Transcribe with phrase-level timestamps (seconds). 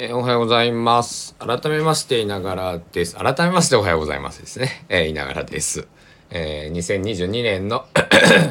[0.00, 1.34] えーおはようございます。
[1.40, 3.16] 改めまして、いながらです。
[3.16, 4.86] 改めまして、おはようございますですね。
[4.88, 5.88] えーいながらです。
[6.30, 7.84] えー2022年の、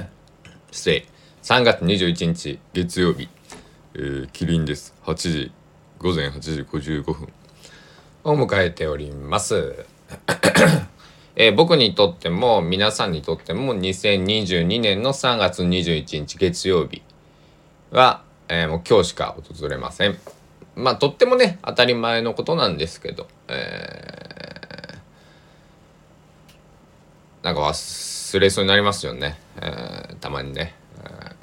[0.71, 1.05] 失礼、
[1.43, 3.29] 3月21日、月曜日、
[3.93, 4.93] えー、キリンです。
[5.05, 5.51] 8時、
[5.99, 7.29] 午前8時55分
[8.25, 9.85] を迎えております。
[11.37, 17.03] えー僕にとっても、皆さんにとっても、2022年の3月21日、月曜日
[17.91, 20.19] は、えーもう今日しか訪れません。
[20.77, 24.17] まあとってもね当たり前のことなんですけど、えー
[27.43, 31.35] なんか忘れそうになりますよね、えーたまにね、えー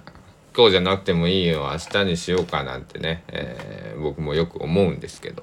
[0.56, 5.42] 今日じゃなくてもいいよ明日にしようかなんてね、えー僕もよく思うんですけど、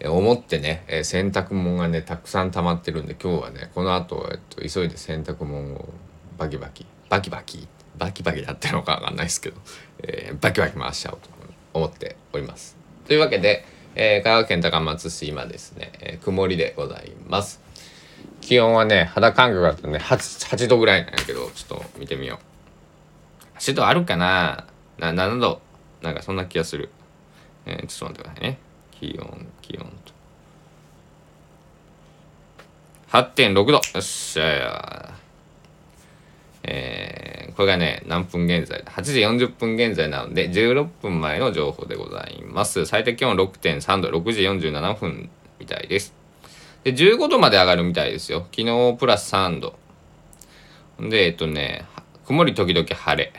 [0.00, 5.88] えー思ってね、えー洗濯物がねたくさん溜まってるんで今日はねこの後、えっと急いで洗濯物を
[6.38, 7.68] バキバキバキバキ
[7.98, 9.56] バキバキやってのかわかんないですけど、
[10.02, 11.28] えーバキバキ回しちゃおうと
[11.74, 12.76] 思っております。
[13.06, 17.60] というわけで、えー香川県高松市今ですね、えー曇りでございます。
[18.40, 22.38] 気温はね肌感覚だとね 8, 8度ぐらいなんやけどちょっと見てみよ
[23.54, 23.58] う。
[23.58, 24.66] 8度あるかな？
[24.98, 25.60] な7度
[26.02, 26.90] なんかそんな気がする。
[27.66, 28.58] えーちょっと待ってくださいね。
[28.90, 30.12] 気温気温と。
[33.10, 35.23] 8.6度よっしゃー
[36.64, 42.84] えーこれがね、何分現在 ?8 時40分現在なので、16分前の情報でございます。
[42.84, 46.14] 最低気温6.3度、6時47分みたいです。
[46.82, 48.46] で、15度まで上がるみたいですよ。
[48.50, 49.76] 昨日プラス3度。
[50.98, 51.84] で、えっとね、
[52.26, 53.32] 曇り時々晴れ。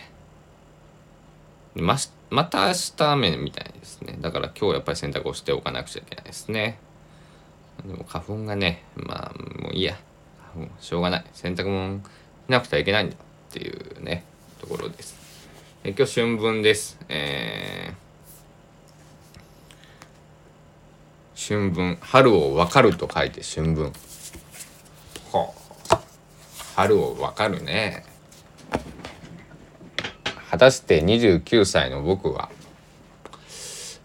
[1.75, 1.97] ま
[2.29, 4.17] また明日雨みたいですね。
[4.21, 6.79] だから今日やっぱり洗濯をしておかなくちゃいけないですね。
[7.85, 9.97] でも花粉がね、まあもういいや。
[10.53, 11.25] 花粉しょうがない。
[11.33, 11.99] 洗濯物
[12.47, 13.17] なくてはいけないんだっ
[13.51, 14.23] ていうね、
[14.59, 15.15] ところです。
[15.83, 16.97] え今日春分です。
[17.09, 21.97] えー、春分。
[22.01, 23.93] 春を分かると書いて春分。
[25.31, 25.53] は
[25.89, 26.01] あ、
[26.75, 28.05] 春を分かるね。
[30.49, 32.49] 果たして29歳の僕は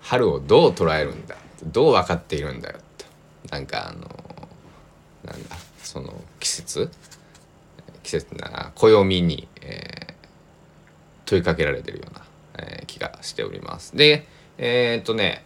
[0.00, 1.36] 春をどう捉えるんだ？
[1.62, 3.06] どう分かっているんだよと
[3.50, 4.00] なんかあの
[5.24, 5.56] なんだ？
[5.82, 6.90] その季節？
[8.10, 10.10] 季節な暦に、えー
[11.26, 12.24] 問いかけられてるような、
[12.58, 13.96] えー気がしております。
[13.96, 14.26] で
[14.58, 15.44] えーっとね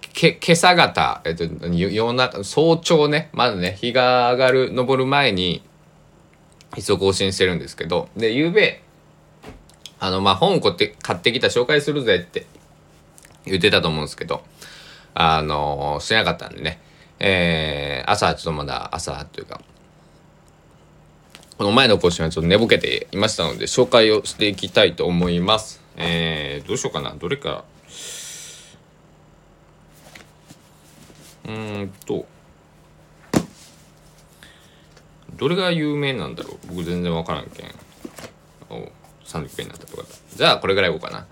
[0.00, 5.62] け今朝方、えっと、夜中早朝ねまだね日が上がる昇る前に
[6.78, 8.82] いつを更新してるんですけどで夕べ
[9.98, 12.46] あのまあ本買って買ってきた紹介するぜって
[13.44, 14.42] 言ってたと思うんですけど
[15.12, 16.80] あのしてなかったんでね
[17.18, 19.60] えー朝ちょっとまだ朝というか
[21.60, 25.82] この前の更新はちょっと寝ぼけていましたので紹介をしていきたいと思います。
[25.94, 27.14] えー、どうしようかな。
[27.14, 27.50] どれか。
[27.50, 27.64] ら
[31.44, 32.24] うーんと。
[35.36, 36.68] どれが有名なんだろう。
[36.68, 37.70] 僕全然わからんけん。
[38.70, 38.90] お
[39.26, 39.86] 30分になった。
[39.86, 40.04] とか
[40.34, 41.26] じゃあこれぐらいいこうかな。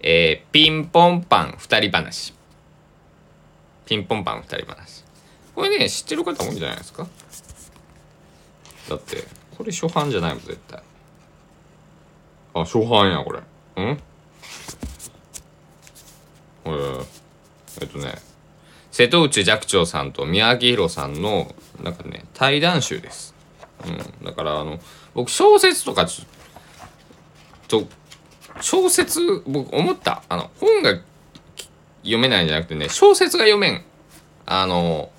[0.00, 2.34] えー、ピンポンパン二人話。
[3.86, 5.04] ピンポンパン二人話。
[5.54, 7.06] これね知ってる方多いんじゃないですか。
[8.88, 9.43] だって。
[9.64, 10.82] これ初版じゃないもん絶対。
[12.54, 13.40] あ初版やこれ。
[13.76, 13.98] うん？
[16.66, 17.06] えー、
[17.80, 18.14] えっとね。
[18.90, 23.34] 瀬戸内寂聴さんと宮城宏さんのなんかね対談集です、
[23.84, 24.78] うん、だからあの
[25.14, 26.24] 僕小説とかちょ
[27.66, 27.88] と
[28.60, 30.22] 小説僕思った。
[30.28, 31.00] あの本が
[32.02, 33.82] 読めないんじゃなくてね小説が読めん。
[34.46, 35.10] あの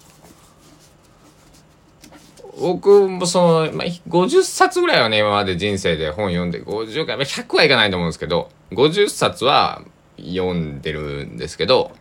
[2.60, 9.82] 僕もその、まあ、50冊ぐらいはね今まで人生で本読んで50回、まあ、100はいかないと思うんですけど50冊は
[10.18, 11.92] 読んでるんですけど、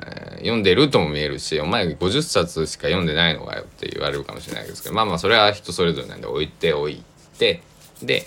[0.00, 7.02] えー読んでるとも見えるしお前50冊しか読んでないのかよって言われるかもしれないですけどまあまあそれは人それぞれなんで置いておい
[7.38, 7.62] て
[8.02, 8.26] で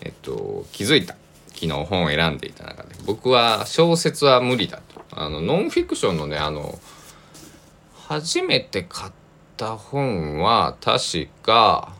[0.00, 1.16] えっと気づいた。
[1.54, 2.96] 昨日本を選んでいた中で。
[3.06, 5.02] 僕は小説は無理だと。
[5.12, 6.78] あのノンフィクションのねあの
[8.08, 9.23] 初めて買った
[9.56, 11.94] た本は確か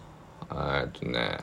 [0.51, 1.39] えっとね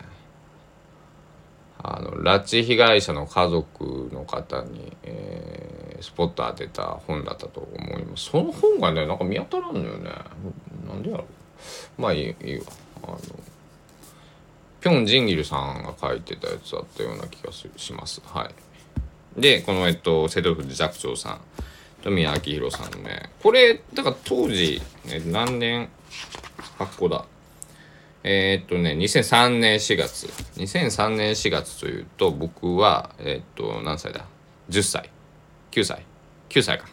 [1.83, 8.25] あの拉致被害者の家族の方に、えースポット当てた本だったと思います。
[8.31, 10.11] その本がねなんか見当たらんのよね。
[10.87, 11.23] なんでやろ
[11.97, 12.01] う。
[12.01, 12.63] まあいいいいわ
[13.03, 13.19] あの
[14.81, 18.21] ピョン・ジンギルさんが書いてたやつだったような気がします。
[18.25, 18.49] は
[19.37, 19.39] い。
[19.39, 21.41] でこのえっと瀬戸内寂聴さん
[22.03, 25.87] と宮城宏さんのねこれだから当時、ね、何年
[26.77, 27.25] 発行だ。
[28.23, 30.27] えーっとね2003年4月。
[30.57, 34.25] 2003年4月というと僕はえーっと何歳だ
[34.69, 35.09] ？10歳。
[35.71, 36.05] 9歳。
[36.49, 36.87] 9歳か。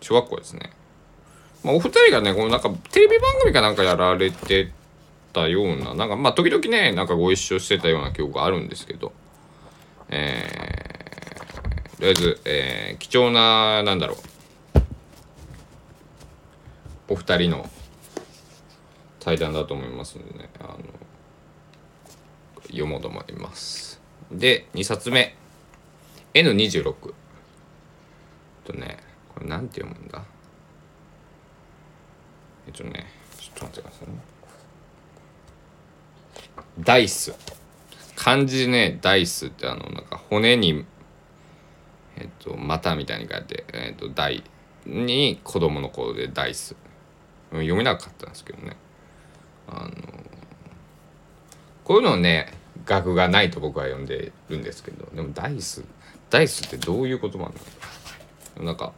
[0.00, 0.70] 小学校ですね。
[1.62, 4.72] まあ、お二人がね、このなんかテレビ番組かなんかやられて
[5.32, 9.12] たような、なんかまあ時々ね、なんかご一緒してたような記憶があるんですけど、
[10.08, 14.18] えー、とりあえず、えー、貴重な、なんだろう、
[17.08, 17.68] お二人の
[19.20, 20.78] 対談だと思いますのでね、あの、
[22.64, 24.00] 読もうと思います。
[24.32, 25.36] で、2冊目、
[26.34, 27.14] N26。
[28.64, 28.98] とね、
[29.34, 30.22] これなんて読むんだ？
[32.66, 33.06] えっとね、
[33.38, 34.14] ちょっと待ってくださいね。
[36.78, 37.34] ダイス。
[38.16, 40.84] 漢字ね、ダイスってあの、なんか骨に、
[42.16, 44.44] えっと、股みたいに書いて、えっと、ダイ
[44.86, 46.76] に子供の頃でダイス。
[47.50, 48.76] 読めなかったんですけどね。
[49.70, 49.90] あの、
[51.84, 52.52] こういうのをね、
[52.84, 55.84] 額がないと僕は読んでるんですけど、でもダイス、
[56.28, 57.38] ダイスってどういう言葉
[58.58, 58.92] なんなんか、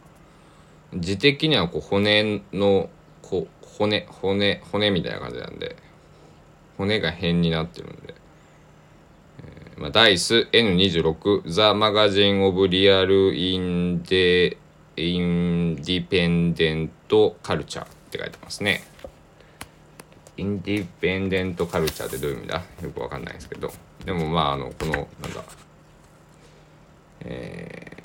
[0.95, 2.89] 字的にはこう骨の
[3.21, 5.75] こう骨骨骨みたいな感じなんで
[6.77, 8.13] 骨が辺になってるんで、
[9.39, 14.57] えーまあ、ダイス N26 ザ・マガジン・オブ・リアル・インデ・
[14.95, 18.83] インディペンデント・カルチャーって書いてますね。
[20.37, 22.63] インディペンデント・カルチャーってどういう意味だ？
[22.81, 23.71] よくわかんないですけど。
[24.05, 25.43] でもまああのこのなんだ。
[27.21, 28.03] えー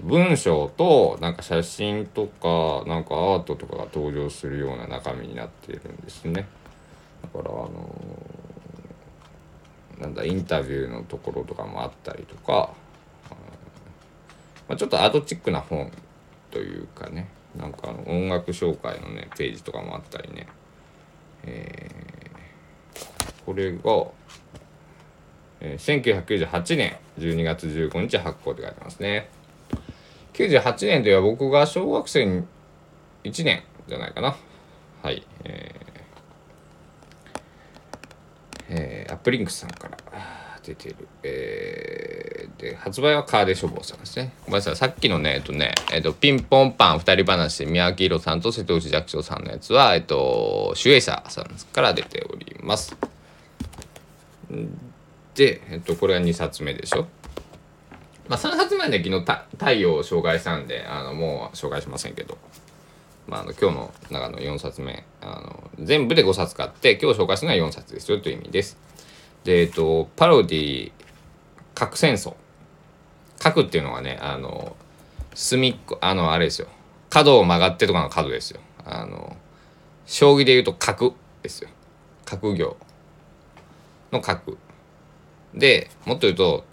[0.00, 6.46] 文章となんか写真とかなんかアートとかが登場するような中身になっているんですね。
[7.20, 12.72] だからあのー、なんだインタビューのところとかもあったりとか、
[14.68, 15.90] まあ、ちょっとアートチックな本
[16.52, 17.28] というかね。
[17.56, 20.46] なんか音楽紹介のねページとかもあったりね、
[21.44, 23.78] えー、これが、
[25.60, 29.28] えー、1998年12月15日発行って書いてますね。
[30.34, 32.44] 98年では僕が小学生に
[33.24, 34.36] 1年じゃないかな。
[35.02, 35.26] はい。
[35.44, 39.96] えー、えー、アップリンクスさんから
[40.62, 41.08] 出てる。
[41.24, 41.97] えー、
[42.58, 44.32] で、発売はカーデ書房さんですね。
[44.44, 44.76] ごめんなさい。
[44.76, 52.96] さっきのね、えっとね、えっと、ピンポンパン二人話、宮脇宏さんと瀬戸内寂聴さんのやつは、えっと、シュエイサーさんから出ております。
[55.34, 57.06] で、えっと、これが2冊目でしょ。
[58.28, 62.36] まあ、3冊目で昨日た太陽を紹介したんであのもう紹介しませんけど、
[63.26, 68.78] まあ、あの今日の中の4冊目あの全部で5冊買って今日紹介するのは4冊ですよという意味です。
[69.44, 70.92] でえっとパロディ
[71.74, 72.34] 核戦争
[73.38, 74.76] 核っていうのはねあの
[75.34, 76.68] 隅っこあのあれですよ
[77.10, 79.36] 角を曲がってとかの角ですよあの
[80.06, 81.70] 将棋で言うと角ですよ
[82.24, 82.76] 角行
[84.12, 84.56] の角
[85.54, 86.64] でもっと言うと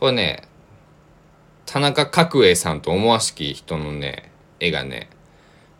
[0.00, 0.42] これね
[1.66, 4.30] 田中角栄さんと思わしき人のね
[4.60, 5.08] 絵がね、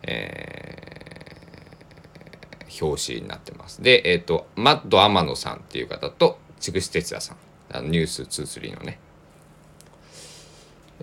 [0.03, 3.81] えー、表紙になってます。
[3.81, 7.37] で、えっ、ー、と、マッド天野さんっていう方と、筑紫哲也さん。
[7.71, 8.99] あのニュース23のね。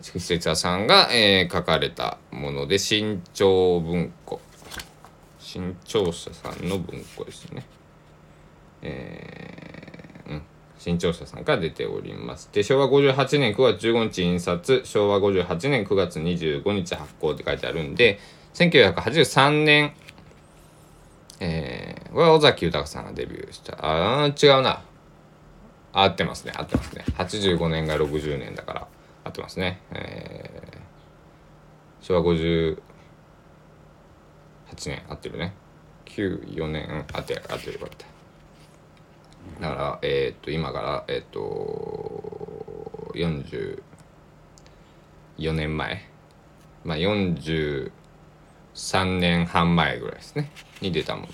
[0.02, 4.40] 筑紫哲也さんが、えー、書かれたもので、新潮文庫。
[5.38, 7.64] 新潮社さんの文庫ですね。
[8.82, 9.52] えー
[10.82, 12.50] 新潮社さんから出ております。
[12.52, 18.18] で、昭和58年9月15日印刷、昭和58年9月25日発行って書いてあるんで、
[18.54, 19.94] 1983年、
[21.38, 23.76] えー、尾崎豊さんがデビューした。
[24.24, 24.82] あー、違うな。
[25.92, 27.04] 合ってますね、合ってますね。
[27.16, 28.88] 85年が60年だから、
[29.32, 29.80] ってますね。
[29.92, 32.78] えー、昭和58
[34.86, 35.54] 年、合ってるね。
[36.04, 38.06] 9、4年、合ってる、合ってる、よかった。
[39.60, 43.82] だから、えっ、と、今から、えっ、と、44
[45.52, 46.08] 年前、
[46.84, 47.90] まあ、43
[49.18, 51.28] 年半前ぐらいですね、に出たもの。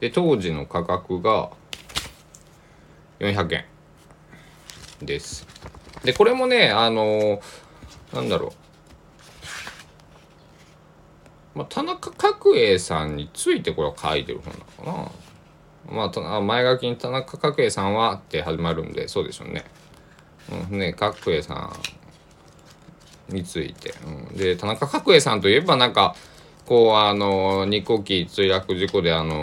[0.00, 1.50] で、当時の価格が
[3.20, 3.64] 400円
[5.06, 5.46] です。
[6.04, 7.40] で、これもね、あの
[8.12, 8.52] なんだろう。
[11.58, 14.52] まあ、田中角栄さんについてこれは書いてる本
[14.86, 15.12] なのか
[15.90, 16.02] な。
[16.10, 19.64] まあ、前書きに田中角栄さんはって始まるんでそうでしょうね。
[20.70, 21.72] うん、ね角栄さ
[23.30, 26.14] んについて、うん、で田中角栄さんといえばなんか
[26.66, 29.34] こうあの日航機墜落事故であの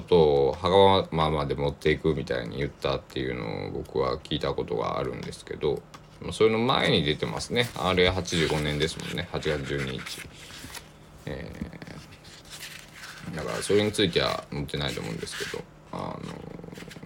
[0.00, 5.80] ことを墓場まで持っていくみたいに言ったっていうのを僕は聞いたことがあるんですけど
[6.32, 7.68] それの前に出てますね。
[7.76, 9.28] あれ85年ですもんね。
[9.32, 10.00] 8月12日。
[11.26, 11.76] えー
[13.34, 16.20] だからそれについては載ってないと思うんですけどあの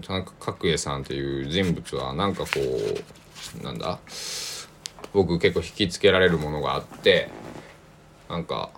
[0.02, 2.46] 田中角栄さんっていう人物はなんかこ
[3.58, 3.98] うなんだ？
[5.14, 7.30] 僕結構引きつけられるものがあって
[8.28, 8.70] なんか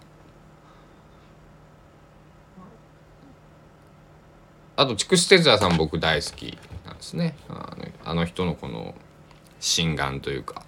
[4.77, 7.35] あと筑紫哲也さん僕大好きなんですね。
[7.49, 8.95] あのあの人のこの
[9.61, 10.65] 心眼というか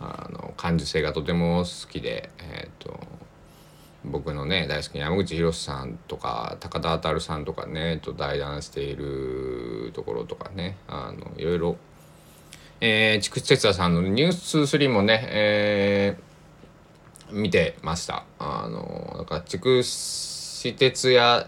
[0.00, 3.00] あの感受性がとても好きでえっ、と
[4.04, 11.76] 僕のね大好きな山口博さんとか高田渉さんとかねと対談しているところとかねあのいろいろ
[12.84, 18.24] えー、筑紫哲也さんの「ニュース3もね、えー、見てました。
[18.40, 21.46] あのだから筑紫哲也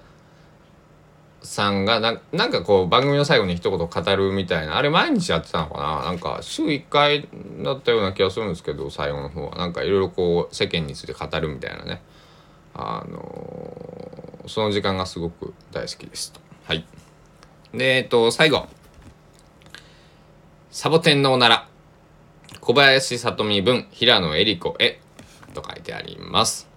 [1.44, 6.10] さんがななんかこう番組の最後に一言語るみたいなあれ毎日やってたのかな？
[6.10, 7.28] なんか週1回
[7.62, 9.56] だったような気がするんですけど最後の方は。
[9.56, 12.02] なんかいろいろこう世間について語るみたいなね。
[12.72, 16.40] あのー、その時間がすごく大好きですと。
[16.64, 16.86] はい。
[17.72, 18.66] でえっと最後。
[20.70, 21.68] サボテンのおなら。
[22.60, 25.00] 小林聡美文平野恵里子へ。
[25.52, 26.68] と書いてあります。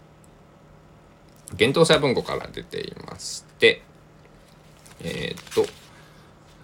[1.53, 3.81] 幻冬者文庫から出ていまして。
[5.01, 5.71] えー、っと、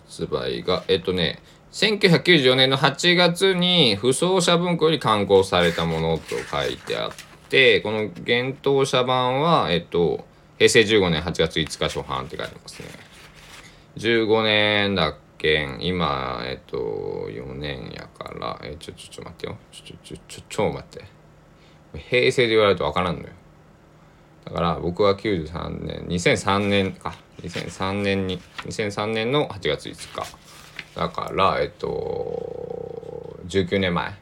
[0.07, 7.11] 発売が、えっとね、1994年の8月に、不走者文庫より刊行されたものと書いてあっ
[7.49, 10.25] て、この幻冬者版は、えっと、
[10.59, 12.87] 平成15年8月5日初版って書いてますね。
[13.97, 16.77] 15年だっけん今、えっと、
[17.29, 19.57] 4年やから、え、ちょ、ちょ、ちょ、待ってよ。
[19.71, 21.05] ちょ、ちょ、ちょ、ちょ、待って。
[21.97, 23.29] 平成で言われるとわからんのよ。
[24.45, 27.15] だから僕は93年2003年か。
[27.41, 30.37] 2003年に2003年の8月5日。
[30.95, 34.13] だからえっと19年前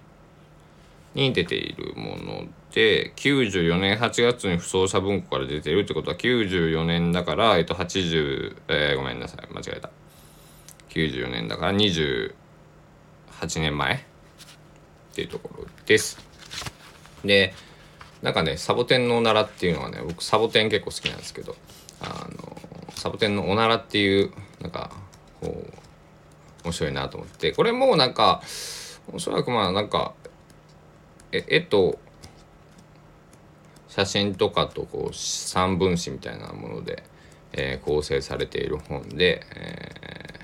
[1.14, 9.54] に出ているもので94年8月に不走者文庫から出てるってことは94年だからえっと80えー、ごめんなさい。
[9.54, 9.90] 間違えた。
[10.90, 12.34] 94年だから28
[13.60, 14.00] 年前っ
[15.14, 16.18] ていうところです。
[17.24, 17.54] で
[18.22, 21.56] なんかねサボテンのおならっていうのはね僕サボテン結構好きなんですけど
[22.02, 22.58] あの
[22.96, 24.92] サボテンのおならっていうなんか
[25.42, 25.66] こ
[26.64, 27.52] う面白いなと思って。
[27.52, 28.42] これもなんか
[29.12, 30.14] おそらくまあなんか
[31.32, 32.00] え絵と
[33.88, 37.04] 写真とかとこう三分子みたいなもので、
[37.52, 40.40] えー、構成されている本で、え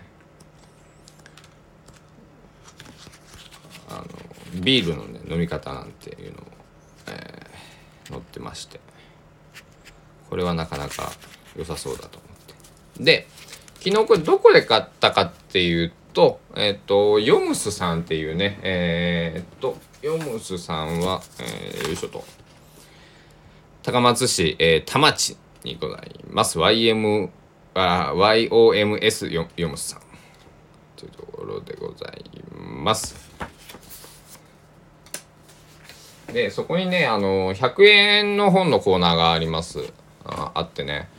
[3.87, 6.43] ー、あのビールの、ね、飲み方なんていうのを、
[7.07, 7.46] えー、
[8.37, 8.79] ってまして。
[10.29, 11.11] これはなかなか
[11.57, 13.03] 良さそうだと思って。
[13.03, 13.27] で
[13.79, 22.23] 昨日これどこで買ったかっていうとえっ、ー、とヨムスさんっていうねえっ、とヨムスさんは、えー、よいしょと。
[23.83, 26.59] 高松市、えー、田町にございます。
[26.59, 27.29] YM
[27.73, 30.01] あ YOMS ヨヨムスさん。
[30.97, 32.23] というところでござい
[32.57, 33.26] ます。
[36.37, 39.91] でそこにねあの100円の本のコーナーがあります。
[40.23, 41.09] ああってね。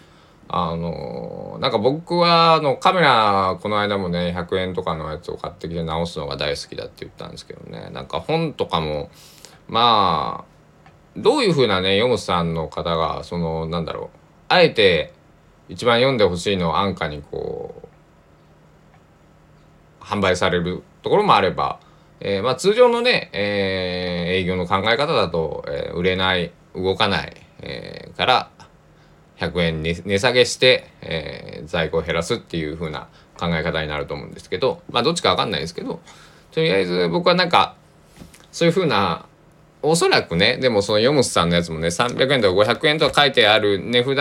[0.49, 7.91] あのなんか僕はあのカメラこの間もね100円とかのやつを買ってきて直すのが大好きだって言ったんですけどね。
[7.91, 9.11] なんか本とかも
[9.67, 14.19] まあどういうふうなねヨムさんの方がそのなんだろう。
[14.47, 15.13] あえて
[15.69, 17.83] 一番読んでほしいのを安価にこ
[20.01, 21.81] う販売されるところもあれば、
[22.21, 28.51] えー、まあ通常のね、えー、営業の考え方だと、えー、売れない動かない、えー、から
[29.39, 33.09] 100円値下げして、えー、在庫を減らすっていう風な
[33.39, 36.01] 考え方になると思うんですけどまあどっちか分かんないですけど
[36.51, 37.77] とりあえず僕はなんか
[38.51, 39.27] そういう風な
[39.83, 44.17] おそらくねでもそのヨムスさんのやつもね300円とか500円とか書いてある値札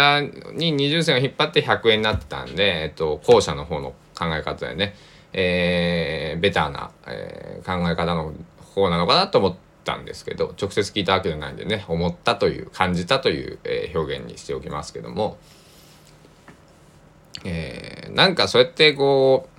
[0.54, 4.96] に20銭を引っ張って100円になってたんで、えっと、後者の方の考え方でね、
[5.40, 8.34] えー、ベターな、えー、考え方の
[8.74, 9.56] 方なのかなと思っ。
[9.88, 15.38] たんですけど直接聞いたわけじゃないんでね思ったという感じたという、えー、表現にしておきますけども、
[17.46, 19.58] えー、なんかそうやってこう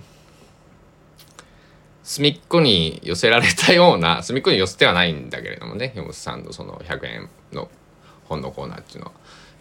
[2.03, 7.67] 隅っこに寄せられたような隅っこに寄せてはないんだけれどもね山本さんのその100円の
[8.25, 9.11] 本のコーナーっていうのは、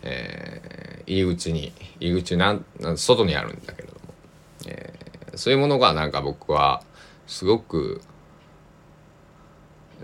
[0.02, 2.64] えー、入り口に入り口なん
[2.96, 3.87] 外にあるんだけど、
[5.38, 6.82] そういうものがなんか僕は
[7.26, 8.02] すごく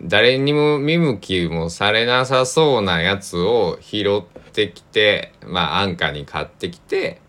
[0.01, 7.21] 誰にも見向きもされなさそうなやつを拾ってきてまあ安価に買ってきて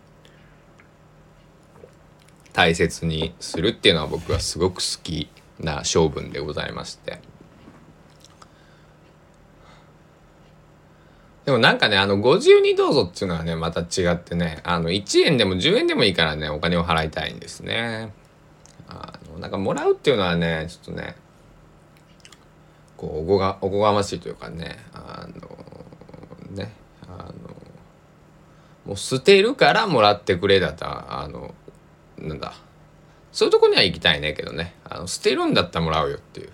[2.52, 5.28] 大切にするっていうのは僕はすごく好き
[5.60, 7.35] な性分でございまして。
[11.46, 18.12] でもなんかねあのご自由にどうぞっていうのはねまた違ってねあの1円でも10円でもいいからねお金を払いたいんですね。
[18.88, 21.14] あのなんかもらうっていうのはねちょっとね
[22.96, 26.72] こうおこがおこがましいというかねあのね
[27.08, 27.32] あの
[28.84, 31.54] もう捨てるからもらってくれだったらあの
[32.18, 32.54] なんだ
[33.30, 34.74] そういうとこには行きたいねけどね。
[34.82, 36.50] あの捨てるんだったらもらうよっていう。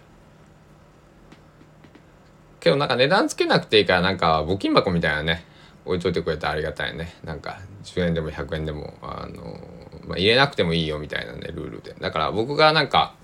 [2.63, 5.45] けどなんか値段つけなくていいからなんか募金箱みたいなね
[5.85, 7.15] 置いといてくれたらありがたいね。
[7.25, 9.59] なんか10円でも100円でもあの、
[10.07, 11.95] まあ、入れなくてもいいよみたいなねルールで。
[12.01, 13.15] だから僕がなんか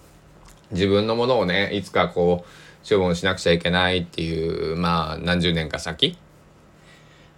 [0.73, 6.19] 自分のものをねいつかこう処分しなくちゃいけないっていうまあ何十年か先。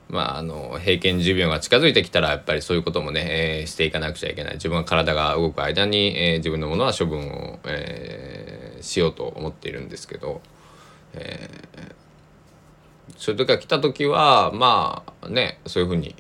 [0.09, 4.54] まあ、あの平均寿命が近づいてきたらやっぱりそういうこともね、えー、していかなくちゃいけない。
[4.54, 10.40] 自分は体が動く間に、えー、自分のものは処分を、えー、しようと思っているんですけど、
[11.14, 16.14] えー、そういう時が来た時はまあねそういうふうに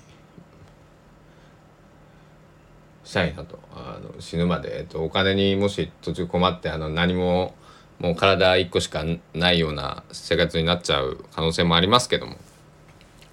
[3.04, 3.58] したいなと。
[3.74, 7.54] あの死ぬまで、えっと、お金にもし途中困ってあの何も
[7.98, 9.04] もう体1個しか
[9.34, 12.36] ないような生活になっちゃう可能性もありますけども。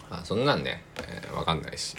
[0.09, 1.95] あそんなんね、えー、分かんないし、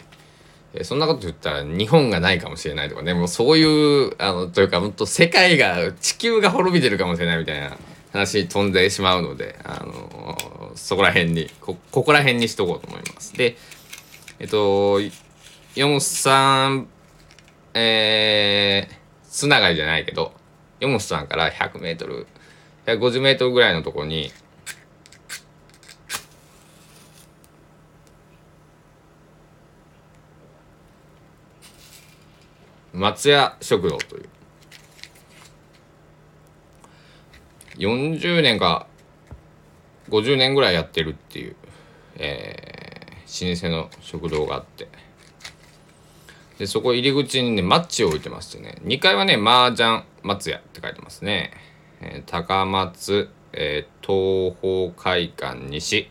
[0.74, 3.14] え、そんなこと言ったら日本がないかもしれないとかね。
[3.14, 7.76] もうそういうあのというか本当世界が地球が滅びてるかもしれないみたいな
[8.12, 13.34] 話に飛んでしまうので、あのそこら辺にこここら辺にしとこうと思います。
[13.34, 13.56] で
[14.38, 15.00] えっと
[15.74, 16.88] 4さん
[17.74, 18.94] えー、
[19.28, 20.32] つながりじゃないけど
[20.80, 24.32] ヨモスさんから 100m150 m ぐらいのところに
[32.92, 34.28] 松屋食堂という
[37.78, 38.86] 40年か
[40.10, 41.56] 50年ぐらいやってるっていう、
[42.16, 44.88] えー、老舗の食堂があって。
[46.58, 48.78] でそこ入り口にねマッチを置いてましてね。
[48.82, 51.52] 2階はね麻雀松屋って書いてますね、
[52.00, 56.10] えー、高松、えー、東方会館西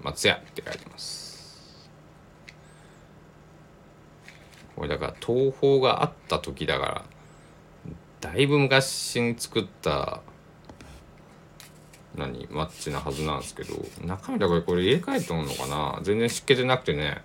[0.00, 1.90] 松屋って書いてます。
[4.76, 7.04] これだから東宝があった時だから
[8.20, 10.20] だいぶ昔に作った
[12.16, 16.00] 何マッチなはずなんですけど中身だからこれ入れ替えてんのかな？
[16.02, 17.22] 全然湿気てなくてね。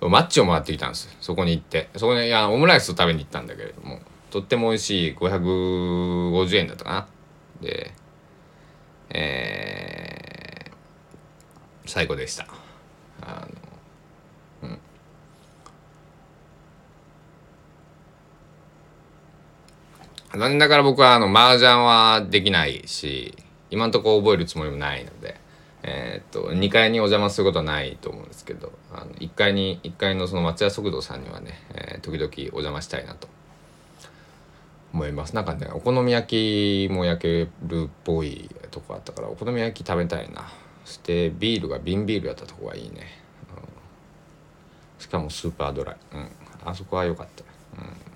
[0.00, 1.14] マッチをもらってきたんです。
[1.20, 1.90] そこに行って。
[1.96, 4.00] そこにいやオムライスを食べに行ったんだけれども。
[4.30, 5.14] とっても美味しい。
[5.14, 7.06] 550円だったかな。
[7.60, 7.92] で
[9.10, 12.46] えー、最高でした。
[13.20, 13.59] あの
[20.32, 23.36] 残念ながら僕はあの麻雀はできないし
[23.70, 25.36] 今んとこ覚えるつもりもないので、
[25.82, 33.28] えー、っと2階にお邪魔することはないと思うんですけどあの1階に1階のその松屋食堂さんにはね、えー、時々お邪魔したいなと。
[34.92, 35.36] 思います。
[35.36, 40.50] なんかねお好み焼きも焼けるっぽいとこあったからお好み焼き食べたいな。
[40.84, 43.06] そしてビールが瓶ビールやったとこがいいね、
[43.54, 43.60] う
[44.98, 46.28] ん、しかもスーパードライ、うん、
[46.64, 47.44] あそこは良かった、
[47.80, 48.09] うん。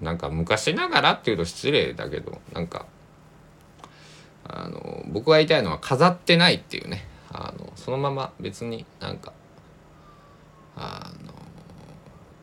[0.00, 2.86] なんか昔ながらっていうと失礼だけどなんか
[4.44, 7.06] あの僕が言いたいのは飾ってないっていうね。
[7.30, 9.32] あのそのまま別になんか
[10.76, 11.32] あの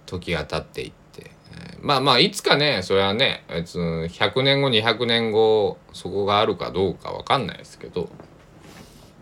[0.06, 8.10] 時が経っていって、えー、まあまあいつかねそれはね別に100年後200年後そこがあるかどうか分かんないですけど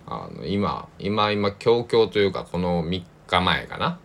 [0.05, 3.99] あの今今今強々というかこの3日前かな。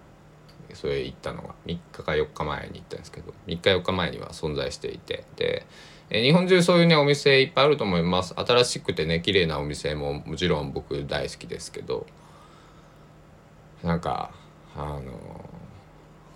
[0.81, 1.57] それ行ったのが。
[1.67, 3.35] 3日か4日前に行ったんですけど。
[3.49, 5.25] 3日4日前には存在していて。
[5.35, 5.67] で
[6.11, 8.33] 日本中そういうねお店いっぱいあると思います。
[8.37, 12.07] 新しくてね綺麗なお店ももちろん僕大好きですけど。
[13.83, 14.31] なんか
[14.77, 15.01] あの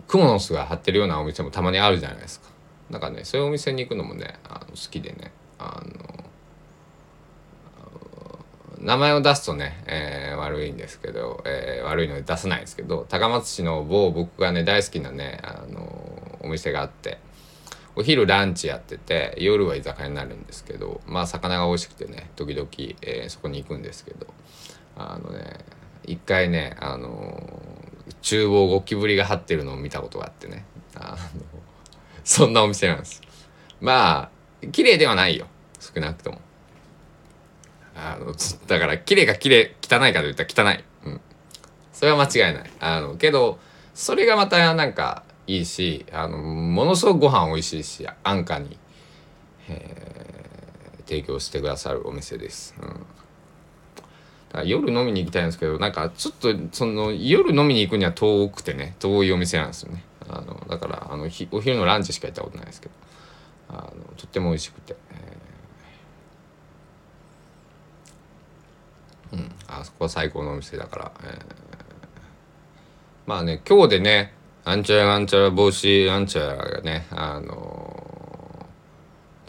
[0.09, 2.49] クモの巣が張ってるようなお店もたまにあるじゃないですか。
[2.91, 5.33] なんかねそういうお店に行くのもねあの好きでね。
[5.59, 6.22] あの
[8.83, 17.19] 名前を出すとね、えー、悪いんですけど、えー、悪いので出さないですけど高松市の某僕がね大好きなね、あのお店があって
[17.95, 22.69] お昼ランチやってて夜は居酒屋になるんですけどまあ魚が美味しくてね時々、
[23.03, 24.27] えー、そこに行くんですけど
[24.97, 25.59] あのね
[26.05, 27.63] 一回ねあの
[28.21, 30.65] 厨房ゴキブリが張ってるのを見たことがあってね
[30.97, 31.17] あの
[32.25, 33.21] そんなお店なんです。
[33.81, 34.31] ま
[34.63, 35.47] あ綺麗ではないよ
[35.81, 36.41] 少なくとも。
[37.95, 38.35] あの
[38.67, 41.21] だから綺麗か綺麗汚いかと言ったら汚い、うん、
[41.93, 42.71] それは間違いない。
[42.81, 43.59] あのけど
[43.95, 48.79] それがまたなんかいいしあのものすごくご飯美味しいし安価に、
[49.69, 52.89] えー、提供してくださるお店です、うん、
[54.53, 60.05] から夜飲みに行きたいんですけどなんかちょっとその夜飲みに行くには遠くてね遠いお店なんですよね。
[60.29, 62.95] あのだからあのひお昼のランチしか行ったことないですけど
[63.69, 65.33] あのとっても美味しくて、えー
[69.33, 69.51] うん。
[69.67, 71.31] あそこは最高のお店だから、えー。
[73.27, 77.97] まあね今日でねあんちゃらあんちゃら帽子あんちゃらがねあの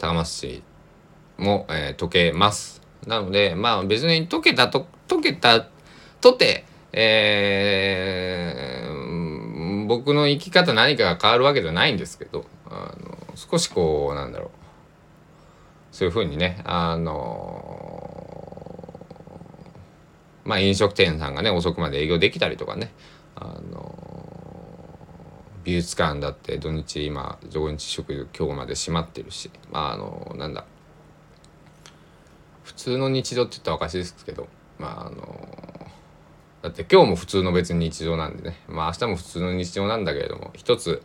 [0.00, 0.62] 高松市
[1.38, 2.82] も、えー溶けます。
[3.06, 5.66] なのでまあ別に溶けたと溶けた
[6.20, 14.50] とてえー僕の生き方何かが変わるわけじゃないんですけどあの少しこうなんだろう。
[15.92, 17.83] そういうふうにねあの
[20.44, 22.92] まあ飲食店さんがね遅くまで営業できたりとかね。
[23.36, 23.98] あの
[25.64, 29.50] 美術館だって土日今土日祝今日まで閉まってるし。
[29.70, 30.64] まああのなんだ。
[32.62, 34.48] 普通の日常って言ったらおかしいですけど。
[34.78, 35.90] まああの
[36.62, 38.60] だって今日も普通の別に日常なんでね。
[38.68, 41.02] まあ明日も普通の日常なんだけれども一つ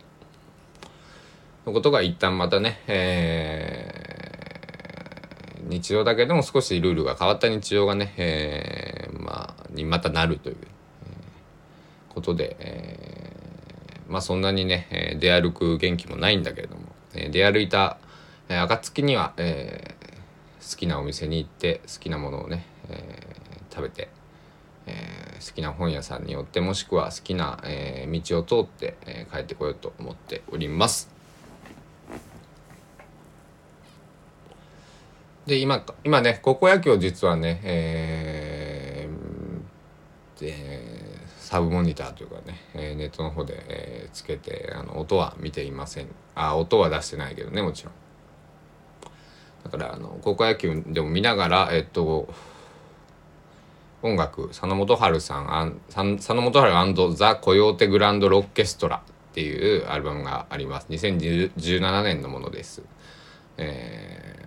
[1.66, 4.10] のことが一旦またね、えー
[5.70, 8.89] 日常だけでも少しルールが変わった日常がね、えー
[9.74, 16.82] にまたなるという、えーことで、えーまあそんなにね、えー出歩く元気もないんだけれども、
[17.14, 17.98] えー出歩いた、
[18.48, 24.08] えー暁には、えー好きなお店に行って好きなものをね、えー食べて、
[24.86, 31.08] えー好きな本屋さんに寄ってもしくは好きな、えー道を通って、えー帰ってこようと思っております。
[35.46, 40.80] で今今ね高校野球を実はね、えー
[41.38, 46.08] サブモニターというかね、えーネットの方で、えーつけてあの音は見ていません。
[46.34, 47.92] あ音は出してないけどねもちろん。
[49.64, 52.32] だからあの高校野球でも見ながらえっと
[54.02, 59.00] 音楽佐野元春さんあんさ佐野元春ザ・コヨーテ・グランド・ロッケストラっ
[59.34, 60.86] ていうアルバムがあります。
[60.90, 62.82] 2017年のものです。
[63.58, 64.40] えー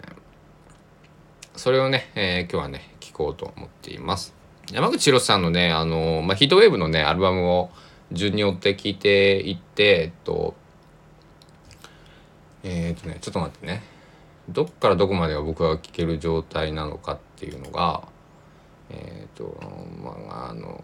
[1.55, 4.42] それをね、えー今日はね聴こうと思っています。
[4.71, 7.69] 山口博さんのねあの、まあ、ヒートウェーブのねアルバムを
[8.11, 10.55] 順に追って聴いていってえっと
[12.63, 13.83] えー、っとねちょっと待ってね。
[14.49, 18.03] どっからどこまでが僕が聴ける状態なのかっていうのが
[18.89, 19.59] えー、と
[20.03, 20.79] まああの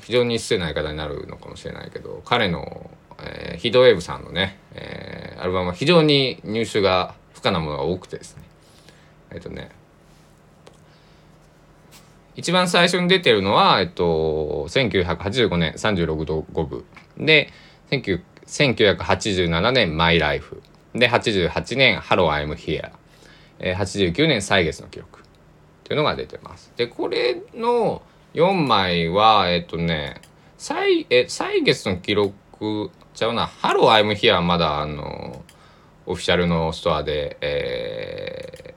[0.00, 8.42] 非常に失礼な言い方になるのかもしれないけど彼の、えーヒートウェーブさんのね、えーアルバムは非常に入手が不可なものが多くてですね。
[9.30, 9.70] えっ、とね
[12.36, 16.84] 一番最初に出てるのは、えっと、1985年36度5分。
[17.18, 17.50] で
[17.90, 20.62] 1987年「マイ・ライフ」
[20.94, 22.92] で88年「Hello I'm Here」
[23.58, 25.22] えー89年「歳月の記録」っ
[25.84, 26.72] ていうのが出てます。
[26.76, 28.02] でこれの
[28.34, 30.20] 4枚はえっとね
[30.58, 35.42] 歳え歳月の記録ちゃうな「ハロー・アイム・ヒア」はまだあの
[36.04, 38.75] オフィシャルのストアで、えー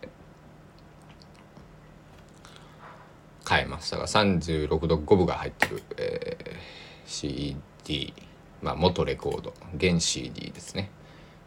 [3.50, 8.14] 買えますだから36度5分が入ってる、えー CD
[8.62, 10.92] まあ元レコード現 CD ですね。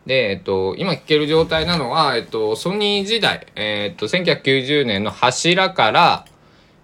[0.06, 6.24] で、えっと、今聴ける状態なのは、えっと、ソニー時代、えっと、1990年の柱から、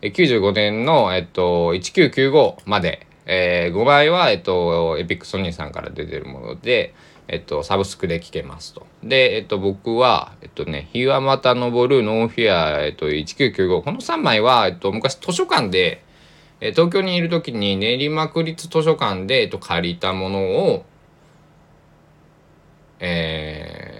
[0.03, 6.95] 95年の、えっと、1995まで、え5枚は、えっと、エピックソニーさんから出てるもので、
[7.29, 8.87] えっと、サブスクで聴けますと。
[9.05, 13.83] で、えっと、僕は、えっとね、日はまた昇る、ノーフィア、えっと、1995。
[13.83, 16.03] この3枚は、えっと、昔図書館で、
[16.61, 20.85] え東京にいる時に練馬区立図書館で、えっと、借りたものを、
[23.01, 23.99] えー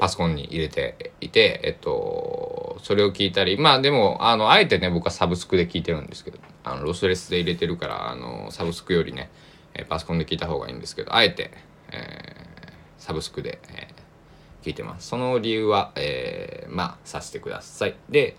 [0.00, 9.30] パソコンに入れていて、えっと、それを聞いたり、まあでも、あの、あえてね、僕はサブスクで聞いてるんですけど、あの、ロスレスで入れてるから、あの、サブスクよりね、
[9.74, 11.50] えーパソコンで聞いた方がいいんですけど、あえて、
[11.92, 14.00] えーサブスクで、えー
[14.62, 15.08] 聞いてます。
[15.08, 17.94] その理由は、えーまあ、させてください。
[18.10, 18.36] で、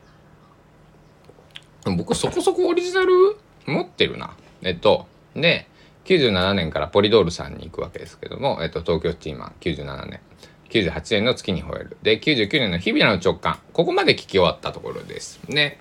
[1.97, 3.38] 僕そこそこオリジナル？
[3.65, 4.36] 持ってるな。
[4.62, 5.67] えっと、で、
[6.05, 10.19] 97年からポリドールさんに行くわけですけども、えっと、東京チーマー97年。
[10.69, 11.97] 98年の月に吠える。
[12.01, 13.60] で、99年の日々の直感。
[13.73, 15.39] ここまで聞き終わったところです。
[15.49, 15.79] で、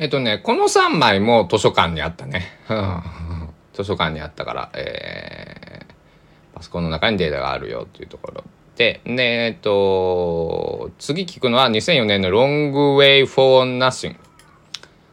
[0.00, 2.46] えっとね、この3枚も図書館にあったね。
[3.74, 5.88] 図書館にあったから、えー
[6.54, 8.42] パソコンの中にデータがあるよっていうところ
[8.76, 14.16] で、で、えっと、次聞くのは2004年の Long Way for Nothing。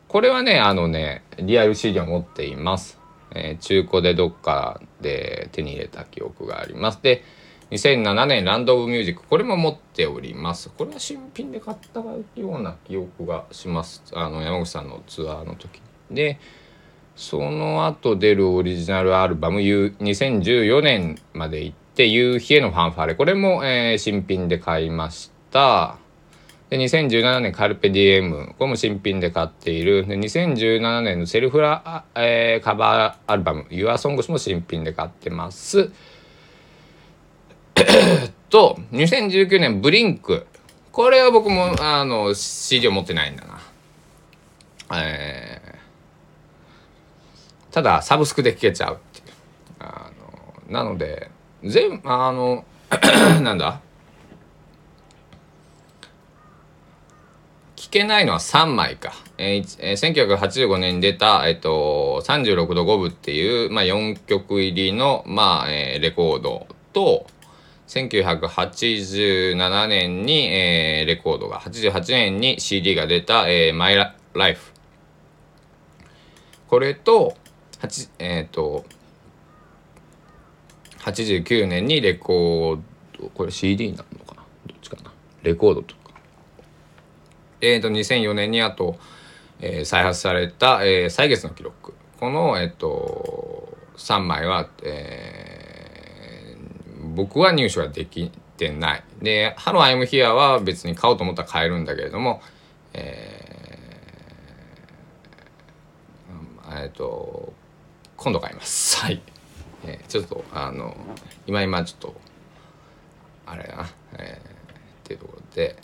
[0.08, 3.00] これはね、あのね、リアル CD を持っています。
[3.36, 7.00] えー中古でどっかで手に入れた記憶があります。
[7.04, 7.24] で、
[7.72, 9.24] 2007年ランド・オブ・ミュージック。
[9.24, 10.70] これも持っております。
[10.70, 14.04] これは新品で買ったような記憶がします。
[14.14, 16.40] あの山口さんのツアーの時で
[17.16, 23.16] その後出るオリジナルアルバム2014年まで行って夕日へのファンファーレ。
[23.16, 25.98] これも、えー、新品で買いました。
[26.70, 28.54] で2017年カルペディエム。
[28.60, 30.06] これも新品で買っている。
[30.06, 35.92] で2017年のセルフラ、えー、カバーアルバム「YourSongs」も新品で買ってます。
[38.50, 40.48] と2019年ブリンク。
[40.92, 43.62] これは僕もあの CD を持ってないんだな。
[44.98, 49.36] えー、ただサブスクで聴けちゃうっていう。
[49.80, 50.10] あ
[50.68, 51.30] のなので
[51.64, 52.66] 全あの
[53.42, 53.82] なんだ？
[57.76, 59.14] 聞けないのは3枚か。
[59.38, 67.28] えーえー、1985年に出た、えっ、ー、と、36度5分っていう、まあ、4曲入りの、まあ、えー、レコードと、
[67.88, 74.16] 1987年に、えー、レコードが、88年に CD が出た、えー、マイラ
[74.50, 74.72] イフ。
[76.68, 77.38] これと、
[77.82, 78.86] 8えっ、ー、と、
[81.00, 82.82] 89年にレコー
[83.20, 84.42] ド、これ CD になるのかな？
[84.66, 85.12] どっちかな？
[85.44, 86.02] レコードとか。
[87.62, 88.98] えっ、ー、と、2004年にあと、
[89.62, 91.94] えー、再発された、えー、歳月の記録。
[92.20, 95.55] この、えっ、ー、と、3枚は、えー、
[97.14, 99.04] 僕は入手はできてない。
[99.22, 102.42] で、 Hello I'm Here は別に買おうと思ったら買えるんだけれども、
[102.94, 107.54] えー、えっ、と、
[108.18, 108.98] 今度買います。
[109.04, 109.22] はい。
[109.88, 110.96] えー、ちょっとあの
[111.46, 112.16] 今今ちょっと
[113.46, 113.88] あれな、
[114.18, 114.52] えー、っ
[115.04, 115.76] ていうところで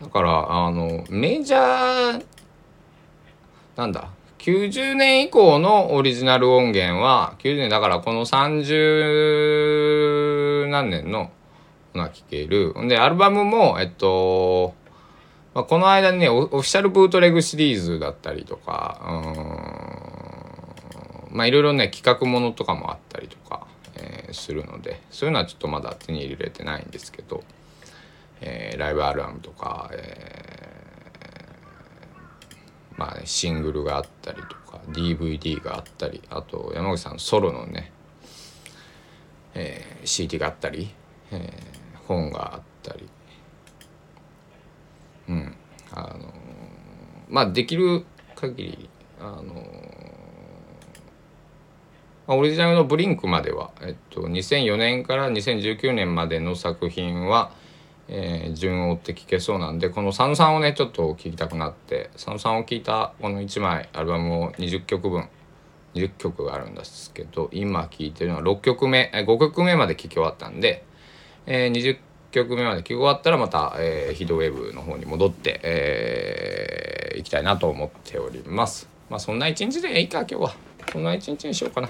[0.00, 2.24] だからあのメジャー
[3.76, 4.10] なんだ？
[4.38, 11.30] 90年以降のオリジナル音源は90年だからこの30何年の
[11.94, 12.74] が聴ける。
[12.88, 14.74] でアルバムもえっと、
[15.54, 19.00] まあ、この間にねオフィシャルブートレグシリーズだったりとか
[21.32, 27.42] うんまあいろいろね企画ものとかもあったりとか、えー、するのでそういうのはちょっとまだ手に入れれてないんですけど、
[28.40, 29.98] えー、ライブアルバムとか、えー、
[32.98, 37.92] まあ、ね、シングルがあったりとか DVD があったりあと山口さんソロのね、
[39.54, 40.92] えー、CD があったり、
[41.30, 43.08] えー、本があったり。
[45.28, 45.54] うん。
[45.90, 46.32] あの
[47.28, 49.54] まあできる限りあの
[52.26, 57.50] まあ、オリジナルの「ブリンク」までは、えっと、2004年から2019年までの作品は、
[58.08, 65.28] えー、順を追って聴けそうなんでこの佐野さんをねちょっと聴きたくなって佐野さんを聴いたこの1枚アルバムを20曲分
[65.94, 70.84] 20曲があるんですけど今聴いてるのは6曲目5曲目まで聴き終わったんで、
[71.46, 71.98] えー、20
[72.30, 78.88] 曲目まで聴き終わったらまた、えー、ヒドウェーブの方に戻って、えー、行きたいなと思っております。
[79.08, 80.54] まあそんな一日でいいか今日は。
[80.92, 81.88] そんな一日にしようかな。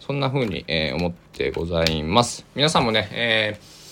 [0.00, 2.44] そんな風に、えー、思ってございます。
[2.54, 3.85] 皆さんもね、えー、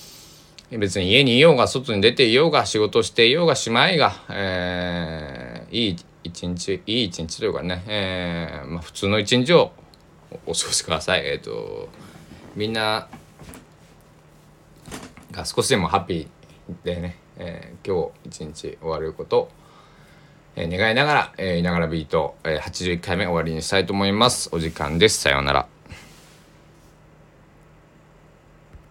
[0.78, 9.72] 別に家にいようが、外に出ていようが、仕事していようが、しまいが、えー、いい一日、いい一日というかね、えー、まあ、普通の一日を
[10.46, 11.26] お過ごしください。
[11.26, 11.88] えっ、ー、と、
[12.56, 13.08] みんな
[15.30, 19.48] が少しでもハッピーでね、えー、今日一日終わることを、
[20.56, 24.48] え、願いながら、えー、いながらビート、えー、81回目終わりにしたいと思います。
[24.52, 25.20] お時間です。
[25.20, 25.73] さようなら。